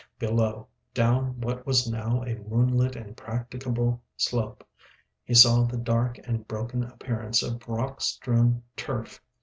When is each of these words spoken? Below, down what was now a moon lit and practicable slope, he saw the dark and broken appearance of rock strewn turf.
Below, 0.17 0.65
down 0.95 1.39
what 1.41 1.67
was 1.67 1.87
now 1.87 2.23
a 2.23 2.33
moon 2.33 2.75
lit 2.75 2.95
and 2.95 3.15
practicable 3.15 4.01
slope, 4.17 4.67
he 5.23 5.35
saw 5.35 5.61
the 5.65 5.77
dark 5.77 6.17
and 6.27 6.47
broken 6.47 6.83
appearance 6.83 7.43
of 7.43 7.61
rock 7.67 8.01
strewn 8.01 8.63
turf. 8.75 9.21